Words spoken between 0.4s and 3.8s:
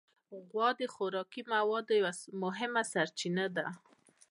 غوا د خوراکي موادو یو مهمه سرچینه ده.